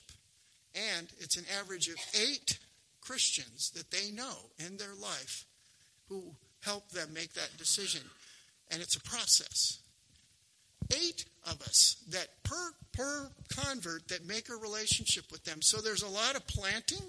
[0.74, 2.58] And it's an average of 8
[3.00, 5.46] Christians that they know in their life
[6.08, 6.22] who
[6.62, 8.02] help them make that decision.
[8.70, 9.78] And it's a process.
[10.92, 15.62] Eight of us that per per convert that make a relationship with them.
[15.62, 17.02] So there's a lot of planting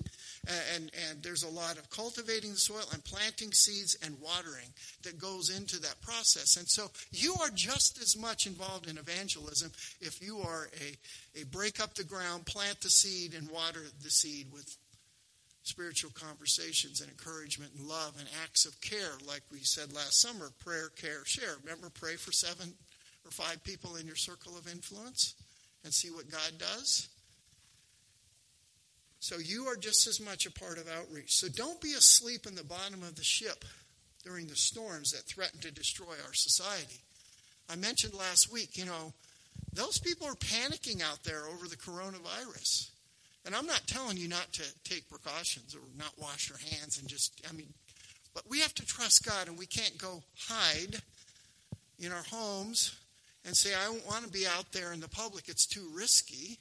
[0.48, 4.70] uh, and, and there's a lot of cultivating the soil and planting seeds and watering
[5.04, 6.58] that goes into that process.
[6.58, 11.46] And so you are just as much involved in evangelism if you are a, a
[11.46, 14.78] break up the ground, plant the seed, and water the seed with
[15.64, 20.50] spiritual conversations and encouragement and love and acts of care, like we said last summer
[20.60, 21.56] prayer, care, share.
[21.64, 22.74] Remember, pray for seven
[23.26, 25.36] or five people in your circle of influence
[25.84, 27.10] and see what God does?
[29.20, 31.36] So you are just as much a part of outreach.
[31.36, 33.64] So don't be asleep in the bottom of the ship
[34.24, 37.02] during the storms that threaten to destroy our society.
[37.70, 39.14] I mentioned last week, you know,
[39.74, 42.90] those people are panicking out there over the coronavirus.
[43.46, 47.08] And I'm not telling you not to take precautions or not wash your hands and
[47.08, 47.74] just, I mean,
[48.34, 51.02] but we have to trust God and we can't go hide
[52.00, 52.96] in our homes
[53.46, 55.50] and say, I don't want to be out there in the public.
[55.50, 56.60] It's too risky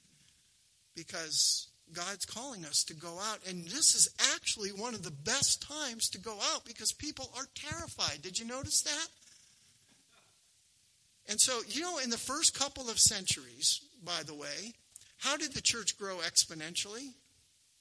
[0.96, 3.40] because God's calling us to go out.
[3.48, 7.46] And this is actually one of the best times to go out because people are
[7.54, 8.22] terrified.
[8.22, 9.08] Did you notice that?
[11.28, 14.74] And so, you know, in the first couple of centuries, by the way,
[15.18, 17.12] how did the church grow exponentially?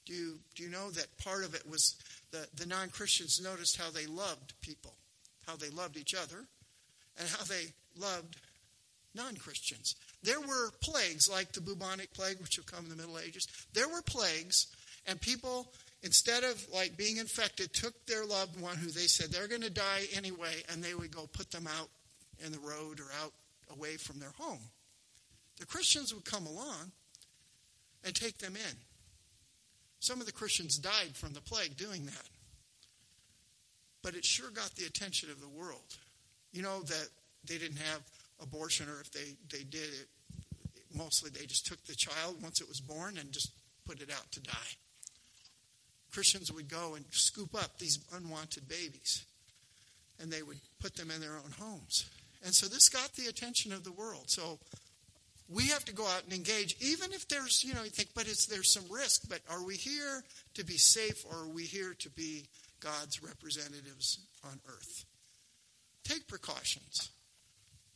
[0.06, 1.96] Do you, do you know that part of it was
[2.30, 4.94] the, the non Christians noticed how they loved people,
[5.46, 6.44] how they loved each other,
[7.18, 8.36] and how they loved
[9.14, 9.96] non Christians.
[10.22, 13.46] There were plagues like the bubonic plague, which have come in the Middle Ages.
[13.72, 14.66] There were plagues,
[15.06, 19.48] and people, instead of like being infected, took their loved one who they said they're
[19.48, 21.88] going to die anyway, and they would go put them out
[22.44, 23.32] in the road or out
[23.70, 24.60] away from their home.
[25.58, 26.92] The Christians would come along
[28.04, 28.76] and take them in.
[30.00, 32.28] Some of the Christians died from the plague doing that.
[34.02, 35.96] But it sure got the attention of the world.
[36.52, 37.08] You know that
[37.46, 38.00] they didn't have
[38.42, 40.08] abortion, or if they, they did it,
[40.94, 43.52] mostly they just took the child once it was born and just
[43.86, 44.72] put it out to die.
[46.12, 49.24] Christians would go and scoop up these unwanted babies
[50.20, 52.06] and they would put them in their own homes.
[52.44, 54.24] And so this got the attention of the world.
[54.26, 54.58] So
[55.48, 58.26] we have to go out and engage, even if there's, you know, you think, but
[58.26, 59.28] it's, there's some risk.
[59.28, 60.24] But are we here
[60.54, 62.46] to be safe or are we here to be
[62.80, 65.04] God's representatives on earth?
[66.04, 67.10] Take precautions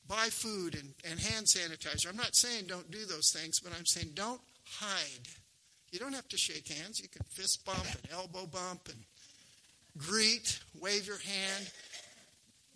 [0.09, 2.09] buy food and, and hand sanitizer.
[2.09, 5.29] I'm not saying don't do those things, but I'm saying don't hide.
[5.91, 7.01] You don't have to shake hands.
[7.01, 8.99] You can fist bump and elbow bump and
[9.97, 11.71] greet, wave your hand,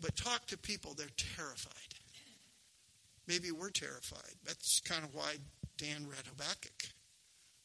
[0.01, 0.95] but talk to people.
[0.95, 1.73] They're terrified.
[3.27, 4.35] Maybe we're terrified.
[4.47, 5.35] That's kind of why
[5.77, 6.95] Dan read Habakkuk.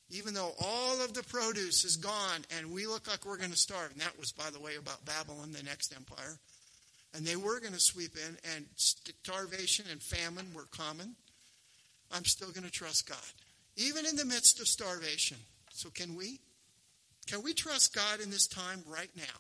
[0.10, 3.58] Even though all of the produce is gone and we look like we're going to
[3.58, 6.38] starve, and that was, by the way, about Babylon, the next empire
[7.14, 11.16] and they were going to sweep in, and starvation and famine were common,
[12.12, 13.18] I'm still going to trust God,
[13.76, 15.38] even in the midst of starvation.
[15.72, 16.40] So, can we?
[17.28, 19.40] Can we trust God in this time right now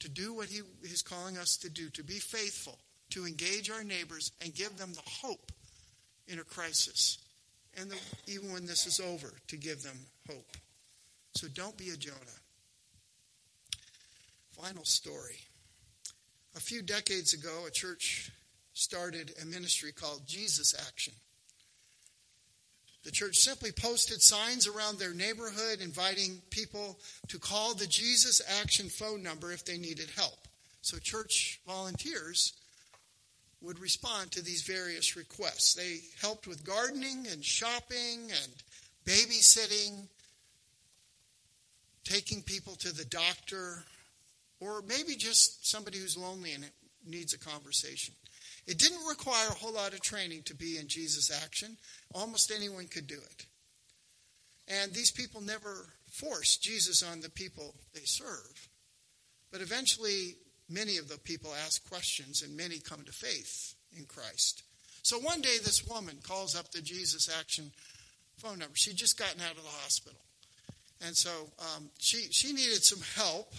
[0.00, 2.78] to do what He is calling us to do, to be faithful,
[3.10, 5.52] to engage our neighbors and give them the hope
[6.26, 7.18] in a crisis,
[7.78, 7.96] and the,
[8.26, 9.98] even when this is over, to give them
[10.28, 10.56] hope?
[11.34, 12.16] So, don't be a Jonah.
[14.52, 15.40] Final story.
[16.56, 18.30] A few decades ago, a church
[18.74, 21.12] started a ministry called Jesus Action.
[23.04, 28.88] The church simply posted signs around their neighborhood inviting people to call the Jesus Action
[28.88, 30.38] phone number if they needed help.
[30.80, 32.52] So, church volunteers
[33.60, 35.74] would respond to these various requests.
[35.74, 38.52] They helped with gardening and shopping and
[39.06, 40.06] babysitting,
[42.04, 43.84] taking people to the doctor,
[44.64, 46.64] or maybe just somebody who's lonely and
[47.06, 48.14] needs a conversation.
[48.66, 51.76] It didn't require a whole lot of training to be in Jesus Action.
[52.14, 53.46] Almost anyone could do it.
[54.66, 58.68] And these people never force Jesus on the people they serve.
[59.52, 60.36] But eventually,
[60.70, 64.62] many of the people ask questions and many come to faith in Christ.
[65.02, 67.70] So one day, this woman calls up the Jesus Action
[68.38, 68.74] phone number.
[68.76, 70.20] She'd just gotten out of the hospital.
[71.04, 73.52] And so um, she, she needed some help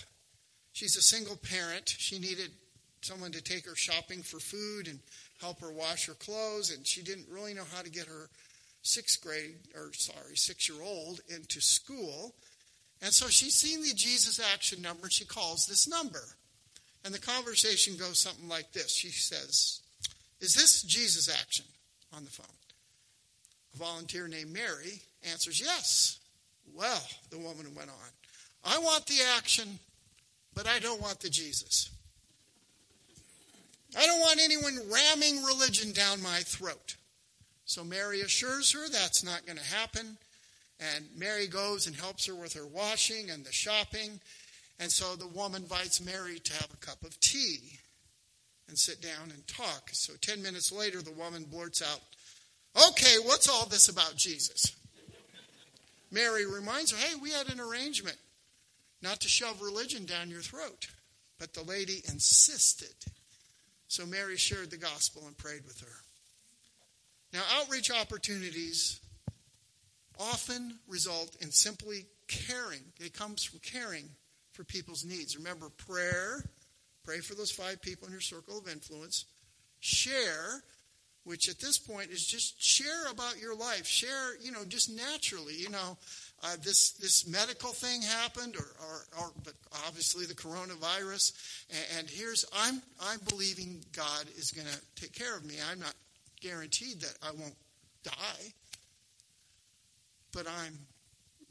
[0.76, 1.88] She's a single parent.
[1.88, 2.52] She needed
[3.00, 5.00] someone to take her shopping for food and
[5.40, 8.30] help her wash her clothes, and she didn't really know how to get her
[8.82, 12.36] sixth grade, or sorry, six year old into school.
[13.02, 16.24] And so she's seen the Jesus Action number and she calls this number.
[17.06, 19.80] And the conversation goes something like this She says,
[20.42, 21.66] Is this Jesus Action
[22.14, 22.46] on the phone?
[23.76, 26.20] A volunteer named Mary answers, Yes.
[26.74, 28.10] Well, the woman went on,
[28.66, 29.80] I want the action,
[30.56, 31.90] but I don't want the Jesus.
[33.98, 36.96] I don't want anyone ramming religion down my throat.
[37.66, 40.18] So Mary assures her that's not going to happen.
[40.80, 44.20] And Mary goes and helps her with her washing and the shopping.
[44.80, 47.80] And so the woman invites Mary to have a cup of tea
[48.68, 49.90] and sit down and talk.
[49.94, 52.02] So 10 minutes later, the woman blurts out,
[52.90, 54.76] Okay, what's all this about Jesus?
[56.12, 58.18] Mary reminds her, Hey, we had an arrangement
[59.06, 60.88] not to shove religion down your throat.
[61.40, 62.96] But the lady insisted.
[63.88, 66.02] So Mary shared the gospel and prayed with her.
[67.32, 69.00] Now, outreach opportunities
[70.20, 72.82] often result in simply caring.
[73.00, 74.10] It comes from caring
[74.54, 75.38] for people's needs.
[75.38, 76.44] Remember, prayer,
[77.04, 79.26] pray for those five people in your circle of influence.
[79.82, 80.64] Share,
[81.26, 83.86] which at this point is just share about your life.
[83.86, 85.56] Share, you know, just naturally.
[85.56, 85.98] You know,
[86.44, 89.54] uh, this this medical thing happened, or, or, or but
[89.88, 91.34] obviously the coronavirus.
[91.70, 95.56] And, and here's I'm I'm believing God is going to take care of me.
[95.72, 95.94] I'm not
[96.42, 97.56] guaranteed that I won't
[98.04, 98.54] die,
[100.32, 100.78] but I'm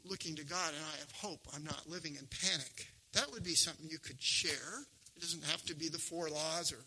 [0.05, 1.47] looking to God and I have hope.
[1.53, 2.87] I'm not living in panic.
[3.13, 4.85] That would be something you could share.
[5.15, 6.79] It doesn't have to be the four laws or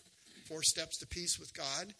[0.46, 1.94] four steps to peace with God.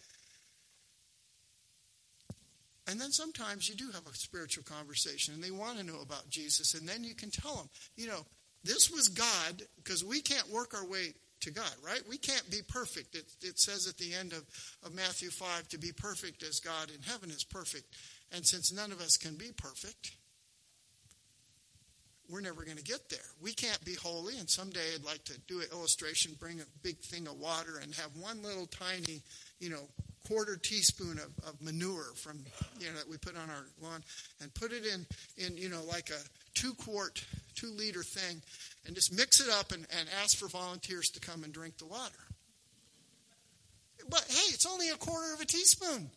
[2.89, 6.27] And then sometimes you do have a spiritual conversation and they want to know about
[6.27, 6.73] Jesus.
[6.73, 8.25] And then you can tell them, you know,
[8.63, 12.01] this was God because we can't work our way to God, right?
[12.09, 13.15] We can't be perfect.
[13.15, 14.43] It, it says at the end of,
[14.83, 17.95] of Matthew 5 to be perfect as God in heaven is perfect.
[18.31, 20.11] And since none of us can be perfect,
[22.27, 23.19] we're never going to get there.
[23.39, 24.37] We can't be holy.
[24.39, 27.93] And someday I'd like to do an illustration, bring a big thing of water and
[27.95, 29.21] have one little tiny,
[29.59, 29.87] you know,
[30.29, 32.37] quarter teaspoon of, of manure from
[32.79, 34.03] you know that we put on our lawn
[34.41, 35.05] and put it in
[35.43, 36.19] in you know like a
[36.53, 37.25] two quart
[37.55, 38.41] two liter thing
[38.85, 41.85] and just mix it up and, and ask for volunteers to come and drink the
[41.85, 42.19] water.
[44.07, 46.11] But hey it's only a quarter of a teaspoon.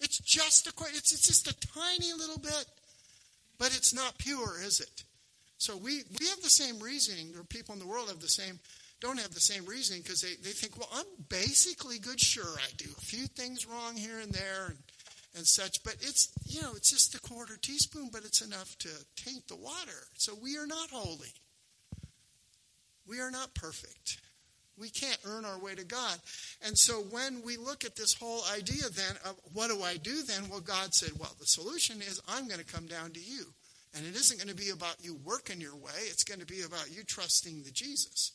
[0.00, 2.66] It's just a it's, it's just a tiny little bit
[3.58, 5.04] but it's not pure is it?
[5.58, 8.58] So we we have the same reasoning or people in the world have the same
[9.00, 12.20] don't have the same reasoning because they, they think, well, I'm basically good.
[12.20, 14.78] Sure, I do a few things wrong here and there and,
[15.36, 18.88] and such, but it's, you know, it's just a quarter teaspoon, but it's enough to
[19.16, 20.06] taint the water.
[20.14, 21.32] So we are not holy.
[23.06, 24.18] We are not perfect.
[24.78, 26.18] We can't earn our way to God.
[26.66, 30.22] And so when we look at this whole idea then of what do I do
[30.22, 30.50] then?
[30.50, 33.44] Well, God said, well, the solution is I'm going to come down to you.
[33.96, 36.62] And it isn't going to be about you working your way, it's going to be
[36.62, 38.32] about you trusting the Jesus.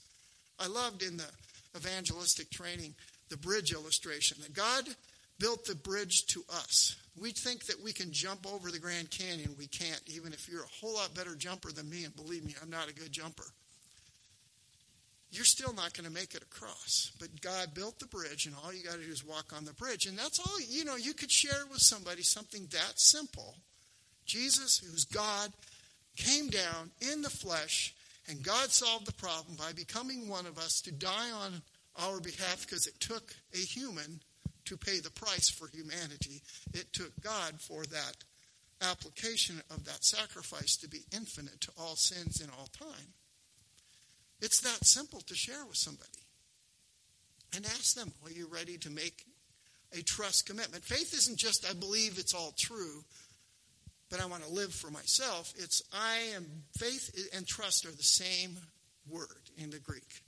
[0.62, 1.28] I loved in the
[1.76, 2.93] evangelistic training
[3.30, 4.84] the bridge illustration that God
[5.39, 6.95] built the bridge to us.
[7.20, 9.55] We think that we can jump over the Grand Canyon.
[9.57, 12.55] We can't, even if you're a whole lot better jumper than me, and believe me,
[12.62, 13.45] I'm not a good jumper.
[15.32, 17.12] You're still not going to make it across.
[17.20, 19.74] But God built the bridge, and all you got to do is walk on the
[19.74, 20.05] bridge.
[20.05, 23.55] And that's all, you know, you could share with somebody something that simple.
[24.26, 25.51] Jesus, who's God,
[26.18, 27.95] came down in the flesh
[28.32, 31.61] and God solved the problem by becoming one of us to die on
[32.01, 34.21] our behalf because it took a human
[34.65, 36.41] to pay the price for humanity.
[36.73, 38.15] It took God for that
[38.82, 43.13] application of that sacrifice to be infinite to all sins in all time.
[44.41, 46.09] It's that simple to share with somebody.
[47.53, 49.25] And ask them, are you ready to make
[49.91, 50.86] a trust commitment?
[50.86, 53.03] Faith isn't just, I believe it's all true
[54.12, 55.53] but I want to live for myself.
[55.57, 56.45] It's I am
[56.78, 58.57] faith and trust are the same
[59.09, 60.22] word in the Greek.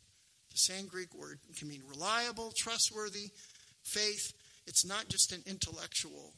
[0.52, 3.30] The same Greek word can mean reliable, trustworthy,
[3.84, 4.34] faith.
[4.66, 6.34] It's not just an intellectual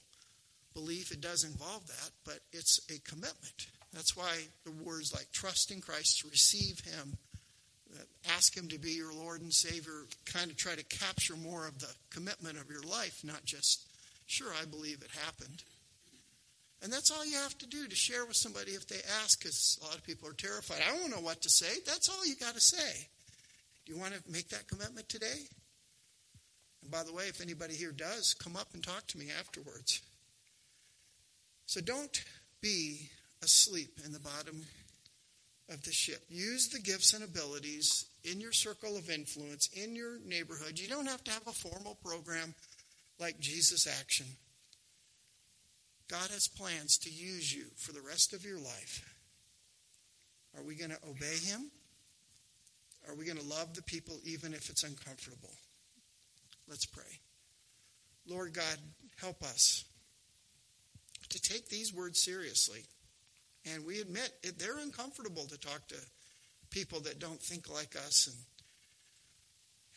[0.74, 1.12] belief.
[1.12, 3.68] It does involve that, but it's a commitment.
[3.94, 4.34] That's why
[4.66, 7.18] the words like trust in Christ, receive Him,
[7.94, 8.02] uh,
[8.36, 11.80] ask Him to be your Lord and Savior, kind of try to capture more of
[11.80, 13.88] the commitment of your life, not just,
[14.26, 15.64] sure, I believe it happened.
[16.86, 19.80] And that's all you have to do to share with somebody if they ask, because
[19.82, 20.84] a lot of people are terrified.
[20.88, 21.80] I don't know what to say.
[21.84, 23.08] That's all you got to say.
[23.84, 25.48] Do you want to make that commitment today?
[26.84, 30.04] And by the way, if anybody here does, come up and talk to me afterwards.
[31.66, 32.24] So don't
[32.62, 33.10] be
[33.42, 34.62] asleep in the bottom
[35.72, 36.22] of the ship.
[36.30, 40.78] Use the gifts and abilities in your circle of influence, in your neighborhood.
[40.78, 42.54] You don't have to have a formal program
[43.20, 44.28] like Jesus Action.
[46.10, 49.04] God has plans to use you for the rest of your life.
[50.56, 51.72] Are we going to obey Him?
[53.08, 55.52] Are we going to love the people even if it's uncomfortable?
[56.68, 57.04] Let's pray.
[58.28, 58.78] Lord God,
[59.22, 59.86] help us
[61.30, 62.82] to take these words seriously.
[63.72, 65.96] And we admit it, they're uncomfortable to talk to
[66.72, 68.36] people that don't think like us and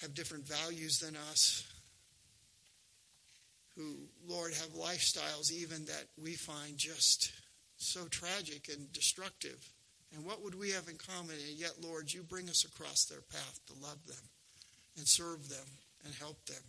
[0.01, 1.67] have different values than us,
[3.79, 7.31] who, Lord, have lifestyles even that we find just
[7.77, 9.73] so tragic and destructive.
[10.15, 11.37] And what would we have in common?
[11.49, 14.25] And yet, Lord, you bring us across their path to love them
[14.97, 15.67] and serve them
[16.05, 16.63] and help them.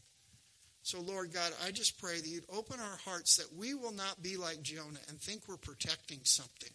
[0.84, 4.22] So, Lord God, I just pray that you'd open our hearts that we will not
[4.22, 6.72] be like Jonah and think we're protecting something.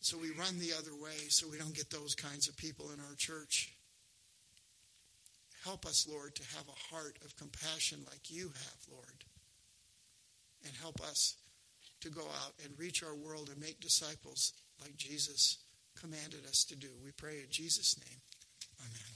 [0.00, 3.00] So we run the other way so we don't get those kinds of people in
[3.00, 3.73] our church.
[5.64, 9.24] Help us, Lord, to have a heart of compassion like you have, Lord.
[10.64, 11.36] And help us
[12.00, 15.58] to go out and reach our world and make disciples like Jesus
[15.98, 16.88] commanded us to do.
[17.02, 18.20] We pray in Jesus' name.
[18.80, 19.13] Amen.